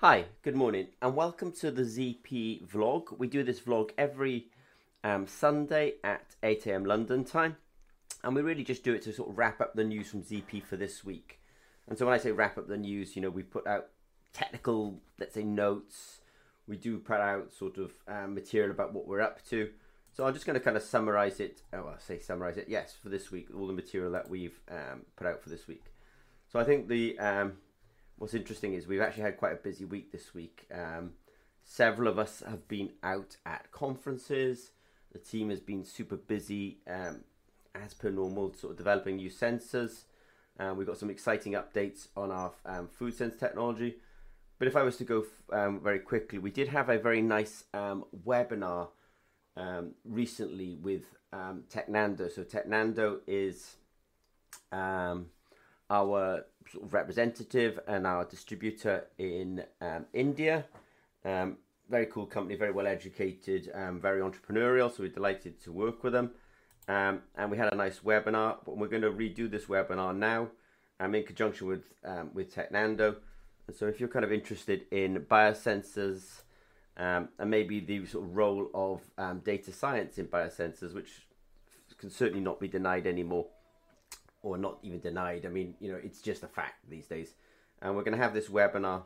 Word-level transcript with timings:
Hi, 0.00 0.26
good 0.42 0.54
morning, 0.54 0.86
and 1.02 1.16
welcome 1.16 1.50
to 1.54 1.72
the 1.72 1.82
ZP 1.82 2.68
vlog. 2.68 3.18
We 3.18 3.26
do 3.26 3.42
this 3.42 3.58
vlog 3.58 3.90
every 3.98 4.46
um, 5.02 5.26
Sunday 5.26 5.94
at 6.04 6.36
8 6.40 6.68
am 6.68 6.84
London 6.84 7.24
time, 7.24 7.56
and 8.22 8.32
we 8.32 8.42
really 8.42 8.62
just 8.62 8.84
do 8.84 8.94
it 8.94 9.02
to 9.02 9.12
sort 9.12 9.30
of 9.30 9.36
wrap 9.36 9.60
up 9.60 9.74
the 9.74 9.82
news 9.82 10.08
from 10.08 10.22
ZP 10.22 10.62
for 10.62 10.76
this 10.76 11.04
week. 11.04 11.40
And 11.88 11.98
so 11.98 12.06
when 12.06 12.14
I 12.14 12.18
say 12.18 12.30
wrap 12.30 12.56
up 12.56 12.68
the 12.68 12.76
news, 12.76 13.16
you 13.16 13.22
know, 13.22 13.28
we 13.28 13.42
put 13.42 13.66
out 13.66 13.88
technical, 14.32 15.00
let's 15.18 15.34
say, 15.34 15.42
notes. 15.42 16.20
We 16.68 16.76
do 16.76 16.98
put 16.98 17.18
out 17.18 17.52
sort 17.52 17.76
of 17.76 17.90
um, 18.06 18.36
material 18.36 18.70
about 18.70 18.94
what 18.94 19.08
we're 19.08 19.20
up 19.20 19.44
to. 19.48 19.68
So 20.12 20.24
I'm 20.24 20.32
just 20.32 20.46
going 20.46 20.54
to 20.54 20.64
kind 20.64 20.76
of 20.76 20.84
summarize 20.84 21.40
it. 21.40 21.62
Oh, 21.72 21.88
I'll 21.88 21.98
say 21.98 22.20
summarize 22.20 22.56
it. 22.56 22.66
Yes, 22.68 22.94
for 23.02 23.08
this 23.08 23.32
week, 23.32 23.48
all 23.52 23.66
the 23.66 23.72
material 23.72 24.12
that 24.12 24.30
we've 24.30 24.60
um, 24.70 25.06
put 25.16 25.26
out 25.26 25.42
for 25.42 25.48
this 25.48 25.66
week. 25.66 25.86
So 26.52 26.60
I 26.60 26.62
think 26.62 26.86
the 26.86 27.18
um, 27.18 27.54
what's 28.18 28.34
interesting 28.34 28.74
is 28.74 28.86
we've 28.86 29.00
actually 29.00 29.22
had 29.22 29.36
quite 29.36 29.52
a 29.52 29.56
busy 29.56 29.84
week 29.84 30.12
this 30.12 30.34
week. 30.34 30.66
Um, 30.72 31.12
several 31.64 32.08
of 32.08 32.18
us 32.18 32.42
have 32.48 32.66
been 32.68 32.90
out 33.02 33.36
at 33.46 33.70
conferences. 33.70 34.70
The 35.12 35.18
team 35.18 35.50
has 35.50 35.60
been 35.60 35.84
super 35.84 36.16
busy, 36.16 36.78
um, 36.88 37.24
as 37.74 37.94
per 37.94 38.10
normal, 38.10 38.52
sort 38.54 38.72
of 38.72 38.76
developing 38.76 39.16
new 39.16 39.30
sensors. 39.30 40.02
Um, 40.58 40.76
we've 40.76 40.86
got 40.86 40.98
some 40.98 41.10
exciting 41.10 41.52
updates 41.52 42.08
on 42.16 42.30
our 42.32 42.52
um, 42.66 42.88
food 42.88 43.14
sense 43.16 43.36
technology. 43.36 43.96
But 44.58 44.66
if 44.66 44.74
I 44.74 44.82
was 44.82 44.96
to 44.96 45.04
go 45.04 45.24
um, 45.52 45.80
very 45.80 46.00
quickly, 46.00 46.38
we 46.38 46.50
did 46.50 46.68
have 46.68 46.88
a 46.88 46.98
very 46.98 47.22
nice 47.22 47.64
um, 47.72 48.04
webinar 48.26 48.88
recently 50.04 50.76
with 50.82 51.04
Technando. 51.32 52.32
So 52.32 52.42
Technando 52.42 53.20
is 53.26 53.76
our 55.90 56.44
sort 56.70 56.84
of 56.84 56.92
representative 56.92 57.78
and 57.86 58.06
our 58.06 58.24
distributor 58.24 59.06
in 59.18 59.64
um, 59.80 60.04
India. 60.12 60.64
Um, 61.24 61.56
very 61.88 62.06
cool 62.06 62.26
company, 62.26 62.56
very 62.56 62.72
well 62.72 62.86
educated, 62.86 63.70
um, 63.74 64.00
very 64.00 64.20
entrepreneurial. 64.20 64.94
So 64.94 65.02
we're 65.02 65.08
delighted 65.08 65.62
to 65.64 65.72
work 65.72 66.04
with 66.04 66.12
them. 66.12 66.30
Um, 66.86 67.22
and 67.36 67.50
we 67.50 67.58
had 67.58 67.72
a 67.72 67.76
nice 67.76 68.00
webinar, 68.00 68.58
but 68.64 68.76
we're 68.76 68.88
going 68.88 69.02
to 69.02 69.10
redo 69.10 69.50
this 69.50 69.66
webinar 69.66 70.16
now 70.16 70.48
um, 71.00 71.14
in 71.14 71.24
conjunction 71.24 71.66
with 71.66 71.84
um, 72.04 72.30
with 72.34 72.54
Technando. 72.54 73.16
And 73.66 73.76
so 73.76 73.86
if 73.86 74.00
you're 74.00 74.08
kind 74.08 74.24
of 74.24 74.32
interested 74.32 74.86
in 74.90 75.26
biosensors 75.30 76.42
um, 76.96 77.28
and 77.38 77.50
maybe 77.50 77.80
the 77.80 78.06
sort 78.06 78.24
of 78.24 78.36
role 78.36 78.70
of 78.74 79.02
um, 79.18 79.40
data 79.40 79.72
science 79.72 80.18
in 80.18 80.26
biosensors, 80.26 80.94
which 80.94 81.26
can 81.98 82.10
certainly 82.10 82.42
not 82.42 82.58
be 82.60 82.68
denied 82.68 83.06
anymore, 83.06 83.46
or 84.48 84.58
not 84.58 84.78
even 84.82 85.00
denied. 85.00 85.46
I 85.46 85.48
mean, 85.48 85.74
you 85.80 85.90
know, 85.92 85.98
it's 86.02 86.20
just 86.20 86.42
a 86.42 86.48
fact 86.48 86.88
these 86.88 87.06
days. 87.06 87.34
And 87.80 87.94
we're 87.94 88.02
going 88.02 88.16
to 88.16 88.22
have 88.22 88.34
this 88.34 88.48
webinar 88.48 89.02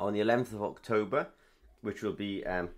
on 0.00 0.12
the 0.12 0.20
11th 0.20 0.52
of 0.54 0.62
October, 0.62 1.28
which 1.82 2.02
will 2.02 2.12
be 2.12 2.44
um, 2.46 2.70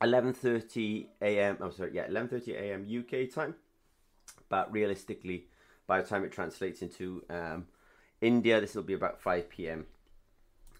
11:30 0.00 1.06
a.m. 1.22 1.58
I'm 1.60 1.72
sorry, 1.72 1.92
yeah, 1.94 2.08
11:30 2.08 2.48
a.m. 2.54 2.86
UK 2.88 3.32
time. 3.32 3.54
But 4.48 4.72
realistically, 4.72 5.46
by 5.86 6.00
the 6.00 6.08
time 6.08 6.24
it 6.24 6.32
translates 6.32 6.82
into 6.82 7.24
um, 7.30 7.66
India, 8.20 8.60
this 8.60 8.74
will 8.74 8.82
be 8.82 8.94
about 8.94 9.20
5 9.20 9.48
p.m. 9.48 9.86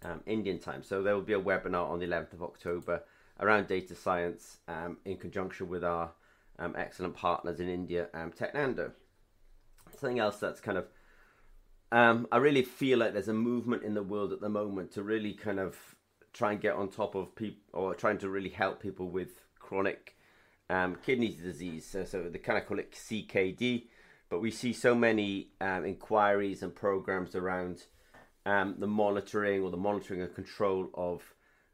Um, 0.05 0.20
Indian 0.27 0.59
time. 0.59 0.83
So 0.83 1.03
there 1.03 1.14
will 1.14 1.22
be 1.22 1.33
a 1.33 1.41
webinar 1.41 1.88
on 1.88 1.98
the 1.98 2.06
11th 2.06 2.34
of 2.34 2.42
October 2.42 3.03
around 3.41 3.69
data 3.69 3.94
science 3.94 4.59
um, 4.69 4.98
in 5.05 5.16
conjunction 5.16 5.69
with 5.69 5.83
our 5.84 6.11
um, 6.59 6.75
excellent 6.77 7.14
partners 7.14 7.61
in 7.61 7.69
India, 7.69 8.09
um, 8.14 8.31
Technando 8.31 8.92
something 9.98 10.19
else 10.19 10.39
that's 10.39 10.61
kind 10.61 10.78
of 10.78 10.87
um, 11.92 12.27
I 12.33 12.39
really 12.39 12.62
feel 12.62 12.98
like 12.98 13.12
there's 13.12 13.28
a 13.28 13.34
movement 13.34 13.84
in 13.84 13.95
the 13.95 14.03
world 14.03 14.33
at 14.33 14.41
the 14.41 14.48
moment 14.48 14.92
to 14.92 15.03
really 15.03 15.33
kind 15.33 15.61
of 15.61 15.77
try 16.32 16.50
and 16.50 16.60
get 16.60 16.75
on 16.75 16.88
top 16.88 17.15
of 17.15 17.37
people 17.37 17.62
or 17.72 17.94
trying 17.94 18.19
to 18.19 18.28
really 18.28 18.49
help 18.49 18.82
people 18.82 19.09
with 19.09 19.41
chronic 19.60 20.16
um, 20.69 20.97
kidney 21.06 21.38
disease. 21.41 21.87
So, 21.87 22.05
so 22.05 22.28
they 22.28 22.38
kind 22.38 22.59
of 22.59 22.66
call 22.66 22.81
it 22.81 22.93
CKD, 22.93 23.84
but 24.28 24.41
we 24.41 24.50
see 24.50 24.72
so 24.72 24.94
many 24.94 25.50
um, 25.60 25.84
inquiries 25.84 26.65
and 26.65 26.75
programs 26.75 27.37
around 27.37 27.84
um, 28.44 28.75
the 28.78 28.88
monitoring 28.88 29.62
or 29.62 29.71
the 29.71 29.76
monitoring 29.76 30.21
and 30.21 30.34
control 30.34 30.91
of 30.94 31.22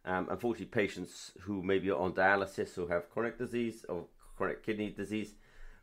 um, 0.04 0.28
unfortunately 0.30 0.66
patients 0.66 1.32
who 1.40 1.62
maybe 1.62 1.90
are 1.90 1.98
on 1.98 2.12
dialysis 2.12 2.76
or 2.76 2.88
have 2.88 3.08
chronic 3.10 3.38
disease 3.38 3.86
or 3.88 4.04
chronic 4.36 4.62
kidney 4.62 4.90
disease 4.90 5.34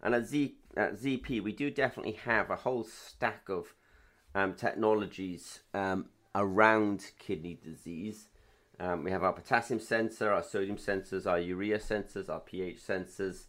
and 0.02 0.14
at, 0.14 0.28
Z, 0.28 0.56
at 0.78 0.94
ZP, 0.94 1.42
we 1.44 1.52
do 1.52 1.70
definitely 1.72 2.14
have 2.14 2.50
a 2.50 2.56
whole 2.56 2.84
stack 2.84 3.50
of 3.50 3.74
um, 4.36 4.54
technologies 4.54 5.62
um, 5.74 6.06
around 6.36 7.12
kidney 7.18 7.60
disease. 7.62 8.28
Um, 8.80 9.04
we 9.04 9.12
have 9.12 9.24
our 9.24 9.34
potassium 9.34 9.80
sensor, 9.80 10.32
our 10.32 10.44
sodium 10.44 10.78
sensors, 10.78 11.26
our 11.26 11.40
urea 11.40 11.80
sensors, 11.80 12.30
our 12.30 12.40
pH 12.40 12.80
sensors. 12.80 13.46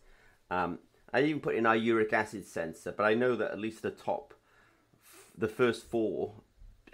Um, 0.50 0.78
I 1.12 1.22
even 1.22 1.40
put 1.40 1.54
in 1.54 1.66
our 1.66 1.76
uric 1.76 2.12
acid 2.12 2.46
sensor, 2.46 2.92
but 2.92 3.04
I 3.04 3.14
know 3.14 3.36
that 3.36 3.52
at 3.52 3.58
least 3.58 3.82
the 3.82 3.90
top, 3.90 4.34
the 5.36 5.48
first 5.48 5.84
four, 5.84 6.32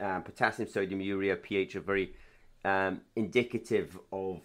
um, 0.01 0.23
potassium, 0.23 0.69
sodium, 0.69 1.01
urea, 1.01 1.37
pH, 1.37 1.77
are 1.77 1.81
very 1.81 2.15
um, 2.65 3.03
indicative 3.15 3.99
of 4.13 4.41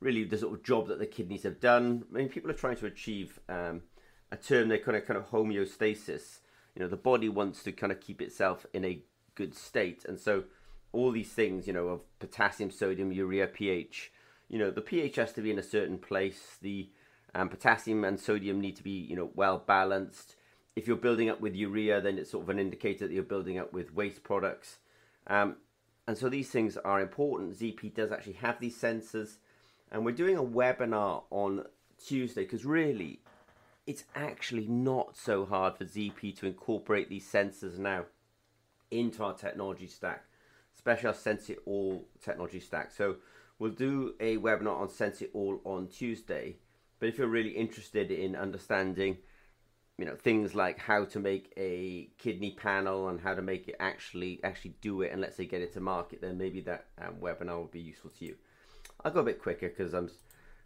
really 0.00 0.24
the 0.24 0.38
sort 0.38 0.54
of 0.54 0.62
job 0.62 0.88
that 0.88 0.98
the 0.98 1.06
kidneys 1.06 1.42
have 1.42 1.60
done. 1.60 2.04
I 2.12 2.18
mean, 2.18 2.28
people 2.28 2.50
are 2.50 2.54
trying 2.54 2.76
to 2.76 2.86
achieve 2.86 3.38
um, 3.48 3.82
a 4.32 4.36
term 4.36 4.68
they 4.68 4.78
kind 4.78 4.96
of 4.96 5.06
kind 5.06 5.18
of 5.18 5.30
homeostasis. 5.30 6.38
You 6.74 6.82
know, 6.82 6.88
the 6.88 6.96
body 6.96 7.28
wants 7.28 7.62
to 7.64 7.72
kind 7.72 7.92
of 7.92 8.00
keep 8.00 8.22
itself 8.22 8.66
in 8.72 8.84
a 8.84 9.02
good 9.34 9.54
state, 9.54 10.04
and 10.06 10.18
so 10.18 10.44
all 10.92 11.10
these 11.12 11.32
things, 11.32 11.66
you 11.66 11.72
know, 11.72 11.88
of 11.88 12.18
potassium, 12.18 12.70
sodium, 12.70 13.12
urea, 13.12 13.46
pH. 13.46 14.12
You 14.48 14.58
know, 14.58 14.70
the 14.70 14.80
pH 14.80 15.16
has 15.16 15.32
to 15.34 15.40
be 15.40 15.50
in 15.50 15.58
a 15.58 15.62
certain 15.62 15.98
place. 15.98 16.58
The 16.60 16.90
um, 17.34 17.48
potassium 17.48 18.04
and 18.04 18.18
sodium 18.18 18.60
need 18.60 18.76
to 18.76 18.82
be, 18.82 18.90
you 18.90 19.14
know, 19.14 19.30
well 19.34 19.62
balanced. 19.64 20.34
If 20.74 20.88
you're 20.88 20.96
building 20.96 21.30
up 21.30 21.40
with 21.40 21.54
urea, 21.54 22.00
then 22.00 22.18
it's 22.18 22.32
sort 22.32 22.42
of 22.42 22.48
an 22.48 22.58
indicator 22.58 23.06
that 23.06 23.14
you're 23.14 23.22
building 23.22 23.58
up 23.58 23.72
with 23.72 23.94
waste 23.94 24.24
products. 24.24 24.78
Um, 25.28 25.56
and 26.08 26.18
so 26.18 26.28
these 26.28 26.50
things 26.50 26.76
are 26.76 27.00
important. 27.00 27.56
ZP 27.56 27.94
does 27.94 28.10
actually 28.10 28.32
have 28.34 28.58
these 28.58 28.76
sensors 28.76 29.36
and 29.90 30.04
we're 30.04 30.12
doing 30.12 30.36
a 30.36 30.42
webinar 30.42 31.24
on 31.30 31.64
Tuesday 32.04 32.44
because 32.44 32.64
really 32.64 33.20
it's 33.90 34.04
actually 34.14 34.68
not 34.68 35.16
so 35.16 35.44
hard 35.44 35.76
for 35.76 35.84
ZP 35.84 36.38
to 36.38 36.46
incorporate 36.46 37.08
these 37.08 37.26
sensors 37.28 37.76
now 37.76 38.04
into 38.92 39.24
our 39.24 39.34
technology 39.34 39.88
stack, 39.88 40.26
especially 40.76 41.08
our 41.08 41.14
Sense 41.14 41.50
It 41.50 41.58
All 41.66 42.06
technology 42.22 42.60
stack. 42.60 42.92
So 42.92 43.16
we'll 43.58 43.72
do 43.72 44.14
a 44.20 44.36
webinar 44.36 44.80
on 44.80 44.88
Sense 44.90 45.22
It 45.22 45.30
All 45.34 45.60
on 45.64 45.88
Tuesday. 45.88 46.58
But 47.00 47.08
if 47.08 47.18
you're 47.18 47.26
really 47.26 47.50
interested 47.50 48.12
in 48.12 48.36
understanding, 48.36 49.16
you 49.98 50.04
know, 50.04 50.14
things 50.14 50.54
like 50.54 50.78
how 50.78 51.04
to 51.06 51.18
make 51.18 51.52
a 51.56 52.10
kidney 52.16 52.52
panel 52.52 53.08
and 53.08 53.20
how 53.20 53.34
to 53.34 53.42
make 53.42 53.66
it 53.66 53.74
actually 53.80 54.38
actually 54.44 54.76
do 54.80 55.02
it 55.02 55.10
and 55.10 55.20
let's 55.20 55.36
say 55.36 55.46
get 55.46 55.62
it 55.62 55.72
to 55.72 55.80
market, 55.80 56.20
then 56.20 56.38
maybe 56.38 56.60
that 56.60 56.86
um, 57.02 57.14
webinar 57.20 57.56
will 57.56 57.64
be 57.72 57.80
useful 57.80 58.12
to 58.20 58.24
you. 58.24 58.36
I'll 59.04 59.10
go 59.10 59.18
a 59.18 59.24
bit 59.24 59.42
quicker 59.42 59.68
because 59.68 59.94
I'm. 59.94 60.10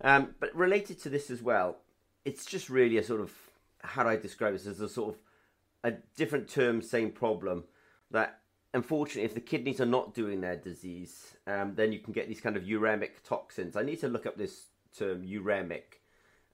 Um, 0.03 0.35
but 0.41 0.55
related 0.55 1.01
to 1.05 1.09
this 1.09 1.31
as 1.31 1.41
well, 1.41 1.79
it's 2.25 2.45
just 2.45 2.71
really 2.71 2.99
a 2.99 3.03
sort 3.03 3.21
of 3.21 3.33
how 3.83 4.03
do 4.03 4.09
I 4.09 4.17
describe 4.17 4.55
this 4.55 4.67
as 4.67 4.81
a 4.81 4.89
sort 4.89 5.15
of 5.15 5.21
a 5.85 5.99
different 6.17 6.49
term, 6.49 6.81
same 6.81 7.11
problem. 7.11 7.65
That 8.11 8.41
unfortunately, 8.73 9.25
if 9.25 9.35
the 9.35 9.41
kidneys 9.41 9.81
are 9.81 9.87
not 9.87 10.15
doing 10.15 10.41
their 10.41 10.57
disease, 10.57 11.37
um, 11.47 11.75
then 11.75 11.93
you 11.93 11.99
can 11.99 12.13
get 12.13 12.29
these 12.29 12.41
kind 12.41 12.57
of 12.57 12.65
uremic 12.65 13.23
toxins. 13.23 13.77
I 13.77 13.83
need 13.83 14.01
to 14.01 14.09
look 14.09 14.27
up 14.27 14.37
this 14.37 14.67
term, 14.97 15.23
uremic. 15.23 16.01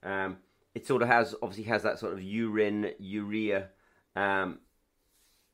Um, 0.03 0.37
it 0.73 0.87
sort 0.87 1.01
of 1.01 1.07
has 1.07 1.35
obviously 1.41 1.65
has 1.65 1.83
that 1.83 1.99
sort 1.99 2.13
of 2.13 2.21
urine 2.21 2.91
urea 2.99 3.69
um, 4.15 4.59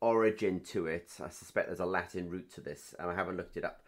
origin 0.02 0.60
to 0.62 0.88
it. 0.88 1.12
I 1.24 1.30
suspect 1.30 1.68
there's 1.68 1.80
a 1.80 1.86
Latin 1.86 2.30
root 2.30 2.54
to 2.54 2.62
this. 2.62 2.94
And 3.00 3.10
I 3.10 3.16
haven't 3.16 3.38
looked 3.38 3.58
it 3.58 3.66
up. 3.66 3.82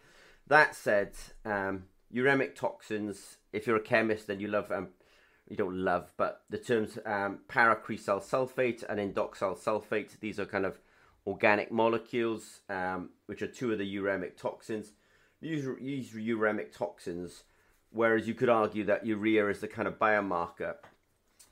That 0.47 0.75
said, 0.75 1.13
um, 1.45 1.83
uremic 2.13 2.55
toxins. 2.55 3.37
If 3.53 3.67
you're 3.67 3.77
a 3.77 3.81
chemist, 3.81 4.27
then 4.27 4.39
you 4.39 4.47
love 4.47 4.71
um, 4.71 4.89
you 5.49 5.55
don't 5.55 5.77
love, 5.77 6.13
but 6.15 6.43
the 6.49 6.57
terms 6.57 6.97
um, 7.05 7.39
paracresol 7.49 8.23
sulfate 8.23 8.83
and 8.87 8.99
indoxyl 8.99 9.57
sulfate. 9.57 10.19
These 10.19 10.39
are 10.39 10.45
kind 10.45 10.65
of 10.65 10.79
organic 11.25 11.71
molecules, 11.71 12.61
um, 12.69 13.09
which 13.25 13.41
are 13.41 13.47
two 13.47 13.71
of 13.71 13.79
the 13.79 13.95
uremic 13.95 14.37
toxins. 14.37 14.93
These 15.41 15.65
use 15.81 16.11
uremic 16.11 16.75
toxins, 16.77 17.43
whereas 17.89 18.27
you 18.27 18.35
could 18.35 18.49
argue 18.49 18.83
that 18.85 19.05
urea 19.05 19.47
is 19.49 19.59
the 19.59 19.67
kind 19.67 19.87
of 19.87 19.97
biomarker. 19.97 20.75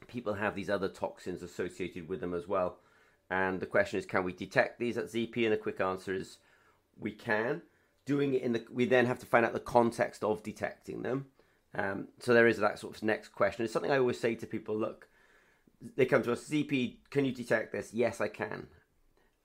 People 0.07 0.35
have 0.35 0.55
these 0.55 0.69
other 0.69 0.89
toxins 0.89 1.41
associated 1.41 2.07
with 2.07 2.21
them 2.21 2.33
as 2.33 2.47
well. 2.47 2.77
And 3.29 3.59
the 3.59 3.65
question 3.65 3.99
is, 3.99 4.05
can 4.05 4.23
we 4.23 4.31
detect 4.31 4.79
these 4.79 4.97
at 4.97 5.05
ZP? 5.05 5.43
And 5.43 5.53
the 5.53 5.57
quick 5.57 5.81
answer 5.81 6.13
is 6.13 6.37
we 6.97 7.11
can 7.11 7.61
doing 8.05 8.33
it 8.33 8.41
in 8.41 8.53
the 8.53 8.65
we 8.71 8.85
then 8.85 9.05
have 9.05 9.19
to 9.19 9.25
find 9.25 9.45
out 9.45 9.53
the 9.53 9.59
context 9.59 10.23
of 10.23 10.41
detecting 10.41 11.01
them 11.03 11.25
um, 11.77 12.07
so 12.19 12.33
there 12.33 12.47
is 12.47 12.57
that 12.57 12.79
sort 12.79 12.95
of 12.95 13.03
next 13.03 13.29
question 13.29 13.63
it's 13.63 13.73
something 13.73 13.91
i 13.91 13.97
always 13.97 14.19
say 14.19 14.35
to 14.35 14.45
people 14.45 14.75
look 14.75 15.07
they 15.95 16.05
come 16.05 16.23
to 16.23 16.31
us 16.31 16.49
zp 16.49 16.97
can 17.09 17.23
you 17.23 17.31
detect 17.31 17.71
this 17.71 17.93
yes 17.93 18.19
i 18.19 18.27
can 18.27 18.67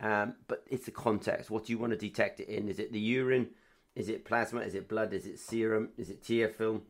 um, 0.01 0.35
but 0.49 0.65
it's 0.69 0.87
the 0.87 0.91
context 0.91 1.51
what 1.51 1.67
do 1.67 1.73
you 1.73 1.79
want 1.79 1.93
to 1.93 1.99
detect 1.99 2.41
it 2.41 2.49
in 2.49 2.69
is 2.69 2.79
it 2.79 2.93
the 2.93 2.99
urine 2.99 3.49
Is 3.95 4.09
it 4.09 4.25
plasma? 4.25 4.61
Is 4.61 4.75
it 4.75 4.89
blood? 4.89 5.13
Is 5.13 5.27
it 5.27 5.39
serum? 5.39 5.91
Is 5.99 6.09
it 6.09 6.25
tear 6.25 6.49
film? 6.49 6.83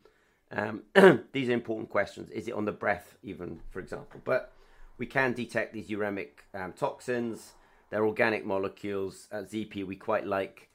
Um, 0.50 0.82
these 1.32 1.48
are 1.48 1.52
important 1.52 1.90
questions. 1.90 2.30
Is 2.30 2.46
it 2.46 2.54
on 2.54 2.64
the 2.64 2.72
breath, 2.72 3.16
even, 3.22 3.60
for 3.70 3.80
example? 3.80 4.20
But 4.24 4.52
we 4.98 5.06
can 5.06 5.32
detect 5.32 5.72
these 5.72 5.88
uremic 5.88 6.44
um, 6.54 6.72
toxins. 6.72 7.52
They're 7.90 8.06
organic 8.06 8.44
molecules. 8.44 9.28
At 9.32 9.50
ZP, 9.50 9.84
we 9.84 9.96
quite 9.96 10.26
like 10.26 10.68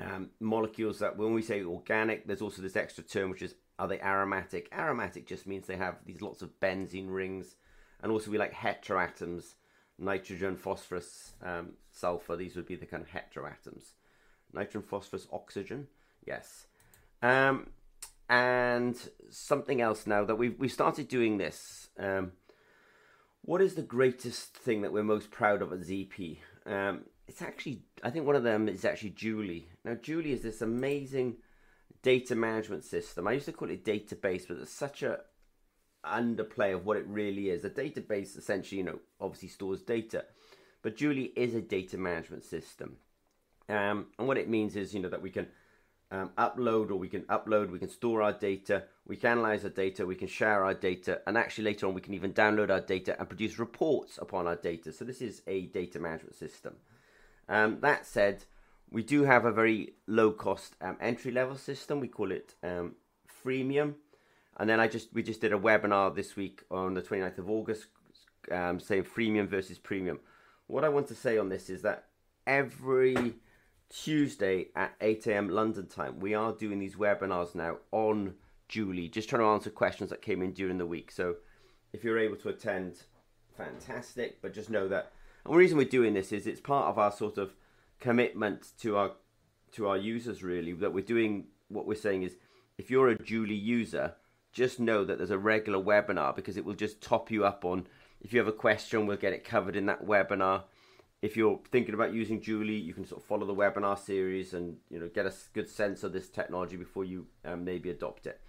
um, 0.00 0.30
molecules 0.40 1.00
that, 1.00 1.16
when 1.18 1.34
we 1.34 1.42
say 1.42 1.62
organic, 1.62 2.26
there's 2.26 2.42
also 2.42 2.62
this 2.62 2.76
extra 2.76 3.04
term 3.04 3.30
which 3.30 3.42
is 3.42 3.54
are 3.78 3.88
they 3.88 4.00
aromatic? 4.00 4.68
Aromatic 4.72 5.26
just 5.26 5.46
means 5.46 5.66
they 5.66 5.76
have 5.76 5.96
these 6.04 6.22
lots 6.22 6.42
of 6.42 6.58
benzene 6.60 7.12
rings, 7.12 7.56
and 8.02 8.10
also 8.10 8.30
we 8.30 8.38
like 8.38 8.54
heteroatoms, 8.54 9.54
nitrogen, 9.98 10.56
phosphorus, 10.56 11.34
um, 11.42 11.72
sulfur. 11.90 12.36
These 12.36 12.56
would 12.56 12.66
be 12.66 12.76
the 12.76 12.86
kind 12.86 13.02
of 13.02 13.10
heteroatoms. 13.10 13.92
Nitrogen, 14.52 14.82
phosphorus, 14.82 15.26
oxygen. 15.32 15.88
Yes. 16.24 16.66
Um, 17.22 17.68
and 18.28 18.96
something 19.30 19.80
else 19.80 20.06
now 20.06 20.24
that 20.24 20.36
we've 20.36 20.58
we 20.58 20.68
started 20.68 21.08
doing 21.08 21.38
this. 21.38 21.88
Um, 21.98 22.32
what 23.42 23.62
is 23.62 23.74
the 23.74 23.82
greatest 23.82 24.56
thing 24.56 24.82
that 24.82 24.92
we're 24.92 25.04
most 25.04 25.30
proud 25.30 25.62
of 25.62 25.72
at 25.72 25.80
ZP? 25.80 26.38
Um, 26.66 27.02
it's 27.28 27.42
actually 27.42 27.82
I 28.02 28.10
think 28.10 28.26
one 28.26 28.36
of 28.36 28.42
them 28.42 28.68
is 28.68 28.84
actually 28.84 29.10
Julie. 29.10 29.68
Now 29.84 29.94
Julie 29.94 30.32
is 30.32 30.42
this 30.42 30.62
amazing 30.62 31.36
data 32.02 32.34
management 32.34 32.84
system. 32.84 33.26
I 33.26 33.32
used 33.32 33.46
to 33.46 33.52
call 33.52 33.70
it 33.70 33.84
database, 33.84 34.46
but 34.48 34.58
it's 34.58 34.72
such 34.72 35.02
a 35.02 35.20
underplay 36.04 36.74
of 36.74 36.86
what 36.86 36.96
it 36.96 37.06
really 37.06 37.50
is. 37.50 37.64
A 37.64 37.70
database 37.70 38.36
essentially, 38.36 38.78
you 38.78 38.84
know, 38.84 39.00
obviously 39.20 39.48
stores 39.48 39.82
data, 39.82 40.24
but 40.82 40.96
Julie 40.96 41.32
is 41.36 41.54
a 41.54 41.60
data 41.60 41.98
management 41.98 42.44
system. 42.44 42.96
Um, 43.68 44.06
and 44.18 44.28
what 44.28 44.38
it 44.38 44.48
means 44.48 44.76
is, 44.76 44.94
you 44.94 45.00
know, 45.00 45.08
that 45.08 45.22
we 45.22 45.30
can 45.30 45.48
um, 46.12 46.30
upload 46.38 46.90
or 46.90 46.96
we 46.96 47.08
can 47.08 47.22
upload, 47.22 47.70
we 47.70 47.80
can 47.80 47.88
store 47.88 48.22
our 48.22 48.32
data, 48.32 48.84
we 49.06 49.16
can 49.16 49.32
analyze 49.32 49.64
our 49.64 49.70
data, 49.70 50.06
we 50.06 50.14
can 50.14 50.28
share 50.28 50.64
our 50.64 50.74
data, 50.74 51.20
and 51.26 51.36
actually 51.36 51.64
later 51.64 51.86
on 51.86 51.94
we 51.94 52.00
can 52.00 52.14
even 52.14 52.32
download 52.32 52.70
our 52.70 52.80
data 52.80 53.16
and 53.18 53.28
produce 53.28 53.58
reports 53.58 54.18
upon 54.18 54.46
our 54.46 54.56
data. 54.56 54.92
So 54.92 55.04
this 55.04 55.20
is 55.20 55.42
a 55.46 55.66
data 55.66 55.98
management 55.98 56.36
system. 56.36 56.76
Um, 57.48 57.78
that 57.80 58.06
said, 58.06 58.44
we 58.90 59.02
do 59.02 59.24
have 59.24 59.44
a 59.44 59.52
very 59.52 59.94
low 60.06 60.30
cost 60.32 60.76
um, 60.80 60.96
entry 61.00 61.32
level 61.32 61.56
system. 61.56 62.00
We 62.00 62.08
call 62.08 62.30
it 62.30 62.54
um, 62.62 62.94
freemium. 63.44 63.94
And 64.58 64.70
then 64.70 64.80
I 64.80 64.88
just 64.88 65.12
we 65.12 65.22
just 65.22 65.40
did 65.40 65.52
a 65.52 65.58
webinar 65.58 66.14
this 66.14 66.36
week 66.36 66.62
on 66.70 66.94
the 66.94 67.02
29th 67.02 67.38
of 67.38 67.50
August 67.50 67.86
um, 68.50 68.80
saying 68.80 69.04
freemium 69.04 69.48
versus 69.48 69.78
premium. 69.78 70.20
What 70.66 70.84
I 70.84 70.88
want 70.88 71.08
to 71.08 71.14
say 71.14 71.38
on 71.38 71.48
this 71.48 71.68
is 71.68 71.82
that 71.82 72.06
every 72.46 73.34
Tuesday 73.88 74.68
at 74.74 74.94
8 75.00 75.26
a.m. 75.26 75.48
London 75.48 75.86
time, 75.86 76.18
we 76.18 76.34
are 76.34 76.52
doing 76.52 76.78
these 76.78 76.96
webinars 76.96 77.54
now 77.54 77.76
on 77.92 78.34
Julie, 78.68 79.08
just 79.08 79.28
trying 79.28 79.42
to 79.42 79.48
answer 79.48 79.70
questions 79.70 80.10
that 80.10 80.22
came 80.22 80.42
in 80.42 80.52
during 80.52 80.78
the 80.78 80.86
week. 80.86 81.10
So 81.10 81.36
if 81.92 82.02
you're 82.02 82.18
able 82.18 82.36
to 82.36 82.48
attend, 82.48 83.02
fantastic. 83.56 84.42
But 84.42 84.54
just 84.54 84.70
know 84.70 84.88
that, 84.88 85.12
and 85.44 85.54
the 85.54 85.58
reason 85.58 85.78
we're 85.78 85.84
doing 85.84 86.14
this 86.14 86.32
is 86.32 86.46
it's 86.46 86.60
part 86.60 86.86
of 86.86 86.98
our 86.98 87.12
sort 87.12 87.38
of 87.38 87.54
commitment 88.00 88.68
to 88.80 88.96
our 88.96 89.12
to 89.72 89.88
our 89.88 89.96
users. 89.96 90.42
Really, 90.42 90.72
that 90.72 90.92
we're 90.92 91.04
doing 91.04 91.46
what 91.68 91.86
we're 91.86 91.94
saying 91.94 92.22
is, 92.22 92.36
if 92.78 92.90
you're 92.90 93.08
a 93.08 93.22
Julie 93.22 93.54
user, 93.54 94.14
just 94.52 94.80
know 94.80 95.04
that 95.04 95.18
there's 95.18 95.30
a 95.30 95.38
regular 95.38 95.82
webinar 95.82 96.34
because 96.34 96.56
it 96.56 96.64
will 96.64 96.74
just 96.74 97.00
top 97.00 97.30
you 97.30 97.44
up 97.44 97.64
on. 97.64 97.86
If 98.20 98.32
you 98.32 98.38
have 98.38 98.48
a 98.48 98.52
question, 98.52 99.06
we'll 99.06 99.16
get 99.16 99.32
it 99.32 99.44
covered 99.44 99.76
in 99.76 99.86
that 99.86 100.06
webinar 100.06 100.64
if 101.22 101.36
you're 101.36 101.60
thinking 101.70 101.94
about 101.94 102.12
using 102.12 102.40
Julie, 102.40 102.76
you 102.76 102.92
can 102.92 103.06
sort 103.06 103.20
of 103.20 103.26
follow 103.26 103.46
the 103.46 103.54
webinar 103.54 103.98
series 103.98 104.54
and 104.54 104.76
you 104.90 105.00
know 105.00 105.08
get 105.08 105.26
a 105.26 105.32
good 105.54 105.68
sense 105.68 106.02
of 106.04 106.12
this 106.12 106.28
technology 106.28 106.76
before 106.76 107.04
you 107.04 107.26
um, 107.44 107.64
maybe 107.64 107.90
adopt 107.90 108.26
it. 108.26 108.40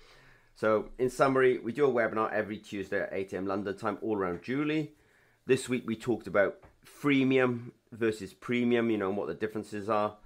So, 0.56 0.90
in 0.98 1.10
summary, 1.10 1.60
we 1.60 1.72
do 1.72 1.86
a 1.86 1.92
webinar 1.92 2.32
every 2.32 2.58
Tuesday 2.58 3.02
at 3.02 3.10
8 3.12 3.34
a.m. 3.34 3.48
London 3.48 3.78
time, 3.78 3.98
all 4.02 4.18
around 4.18 4.42
Julie. 4.42 4.94
This 5.46 5.70
week 5.70 5.84
we 5.86 5.96
talked 5.96 6.28
about 6.28 6.58
freemium 7.02 7.72
versus 7.92 8.34
premium, 8.34 8.90
you 8.90 8.98
know, 8.98 9.10
and 9.10 9.18
what 9.18 9.28
the 9.28 9.34
differences 9.34 9.90
are. 9.90 10.18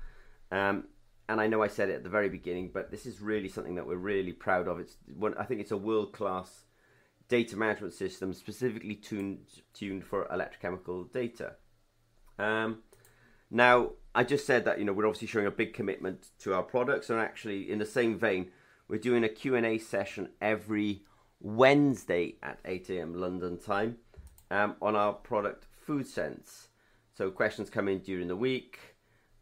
Um, 0.51 0.85
and 1.29 1.39
I 1.39 1.47
know 1.47 1.63
I 1.63 1.67
said 1.67 1.89
it 1.89 1.95
at 1.95 2.03
the 2.03 2.09
very 2.09 2.29
beginning, 2.29 2.71
but 2.73 2.91
this 2.91 3.05
is 3.05 3.21
really 3.21 3.47
something 3.47 3.75
that 3.75 3.87
we're 3.87 3.95
really 3.95 4.33
proud 4.33 4.67
of. 4.67 4.79
It's 4.79 4.97
one, 5.15 5.33
I 5.37 5.45
think 5.45 5.61
it's 5.61 5.71
a 5.71 5.77
world 5.77 6.11
class 6.11 6.65
data 7.29 7.55
management 7.55 7.93
system 7.93 8.33
specifically 8.33 8.95
tuned 8.95 9.39
tuned 9.73 10.03
for 10.03 10.25
electrochemical 10.25 11.11
data. 11.13 11.53
Um, 12.37 12.79
now, 13.49 13.91
I 14.13 14.25
just 14.25 14.45
said 14.45 14.65
that 14.65 14.79
you 14.79 14.85
know 14.85 14.91
we're 14.91 15.07
obviously 15.07 15.29
showing 15.29 15.47
a 15.47 15.51
big 15.51 15.73
commitment 15.73 16.27
to 16.39 16.53
our 16.53 16.63
products, 16.63 17.09
and 17.09 17.19
actually, 17.19 17.71
in 17.71 17.79
the 17.79 17.85
same 17.85 18.19
vein, 18.19 18.51
we're 18.89 18.99
doing 18.99 19.23
a 19.23 19.29
Q 19.29 19.55
and 19.55 19.65
A 19.65 19.77
session 19.77 20.29
every 20.41 21.03
Wednesday 21.39 22.35
at 22.43 22.59
8 22.65 22.89
a.m. 22.89 23.13
London 23.15 23.57
time 23.57 23.97
um, 24.51 24.75
on 24.81 24.95
our 24.95 25.13
product 25.13 25.67
Food 25.91 26.07
Sense. 26.07 26.69
So 27.17 27.29
questions 27.31 27.69
come 27.69 27.89
in 27.89 27.99
during 27.99 28.29
the 28.29 28.35
week, 28.37 28.79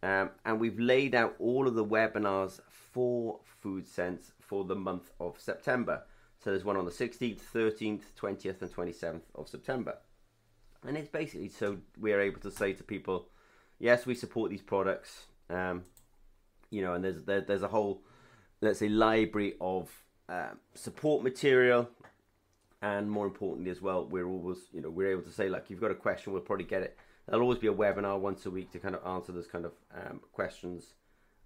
um, 0.02 0.32
and 0.44 0.60
we've 0.60 0.80
laid 0.80 1.14
out 1.14 1.36
all 1.38 1.68
of 1.68 1.76
the 1.76 1.86
webinars 1.86 2.60
for 2.68 3.40
Food 3.62 3.88
Sense 3.88 4.32
for 4.40 4.64
the 4.64 4.76
month 4.76 5.12
of 5.20 5.40
September. 5.40 6.02
So 6.44 6.50
there's 6.50 6.66
one 6.66 6.76
on 6.76 6.86
the 6.86 6.92
16th, 6.92 7.42
13th, 7.54 8.02
20th, 8.20 8.64
and 8.64 8.72
27th 8.74 9.22
of 9.36 9.48
September. 9.48 10.00
And 10.88 10.98
it's 10.98 11.08
basically 11.08 11.50
so 11.50 11.78
we're 12.00 12.20
able 12.20 12.42
to 12.42 12.50
say 12.50 12.74
to 12.74 12.84
people, 12.84 13.28
yes, 13.78 14.08
we 14.08 14.16
support 14.16 14.50
these 14.50 14.64
products. 14.64 15.28
Um, 15.52 15.84
you 16.72 16.82
know, 16.82 16.96
and 16.96 17.04
there's 17.04 17.22
there, 17.26 17.42
there's 17.42 17.62
a 17.62 17.68
whole, 17.68 18.02
let's 18.60 18.80
say, 18.80 18.90
library 18.90 19.54
of 19.62 19.88
uh, 20.28 20.54
support 20.74 21.22
material, 21.22 21.92
and 22.82 23.10
more 23.10 23.26
importantly 23.26 23.72
as 23.72 23.82
well, 23.82 24.06
we're 24.06 24.28
always 24.28 24.60
you 24.72 24.82
know 24.82 24.90
we're 24.90 25.12
able 25.12 25.24
to 25.24 25.32
say 25.32 25.50
like 25.50 25.70
you've 25.70 25.82
got 25.82 25.92
a 25.92 25.96
question, 25.96 26.34
we'll 26.34 26.42
probably 26.42 26.66
get 26.66 26.82
it. 26.82 26.98
There'll 27.28 27.42
always 27.42 27.60
be 27.60 27.68
a 27.68 27.74
webinar 27.74 28.20
once 28.20 28.46
a 28.46 28.50
week 28.52 28.72
to 28.72 28.80
kind 28.80 28.96
of 28.96 29.06
answer 29.06 29.32
those 29.32 29.48
kind 29.48 29.66
of 29.66 29.74
um, 29.94 30.22
questions 30.32 30.94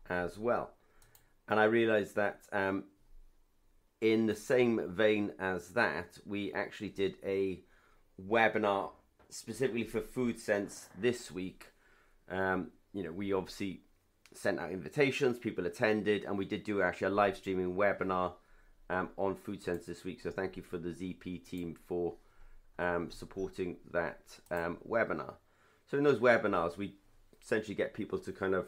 as 0.09 0.37
well. 0.37 0.71
And 1.49 1.59
I 1.59 1.65
realised 1.65 2.15
that 2.15 2.41
um, 2.53 2.85
in 3.99 4.27
the 4.27 4.35
same 4.35 4.81
vein 4.89 5.33
as 5.39 5.69
that, 5.69 6.17
we 6.25 6.53
actually 6.53 6.89
did 6.89 7.15
a 7.25 7.61
webinar 8.21 8.91
specifically 9.29 9.83
for 9.83 10.01
Food 10.01 10.39
Sense 10.39 10.87
this 10.97 11.31
week, 11.31 11.67
um, 12.29 12.71
you 12.93 13.03
know, 13.03 13.11
we 13.11 13.33
obviously 13.33 13.81
sent 14.33 14.59
out 14.59 14.71
invitations, 14.71 15.37
people 15.37 15.65
attended, 15.65 16.23
and 16.23 16.37
we 16.37 16.45
did 16.45 16.63
do 16.63 16.81
actually 16.81 17.07
a 17.07 17.11
live 17.11 17.37
streaming 17.37 17.75
webinar 17.75 18.33
um, 18.89 19.09
on 19.17 19.35
Food 19.35 19.61
Sense 19.61 19.85
this 19.85 20.03
week. 20.03 20.21
So 20.21 20.31
thank 20.31 20.57
you 20.57 20.63
for 20.63 20.77
the 20.77 20.89
ZP 20.89 21.47
team 21.47 21.75
for 21.87 22.15
um, 22.79 23.09
supporting 23.11 23.77
that 23.91 24.21
um, 24.51 24.77
webinar. 24.87 25.35
So 25.89 25.97
in 25.97 26.03
those 26.03 26.19
webinars, 26.19 26.77
we 26.77 26.95
essentially 27.41 27.75
get 27.75 27.93
people 27.93 28.17
to 28.19 28.31
kind 28.31 28.55
of, 28.55 28.67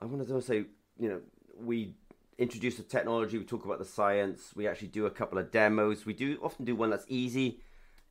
I 0.00 0.04
want 0.06 0.26
to 0.26 0.42
say, 0.42 0.64
you 0.98 1.08
know, 1.08 1.20
we 1.58 1.94
introduce 2.38 2.76
the 2.76 2.82
technology, 2.82 3.38
we 3.38 3.44
talk 3.44 3.64
about 3.64 3.78
the 3.78 3.84
science, 3.84 4.52
we 4.56 4.66
actually 4.66 4.88
do 4.88 5.06
a 5.06 5.10
couple 5.10 5.38
of 5.38 5.50
demos. 5.50 6.06
We 6.06 6.14
do 6.14 6.38
often 6.42 6.64
do 6.64 6.74
one 6.74 6.90
that's 6.90 7.06
easy 7.08 7.60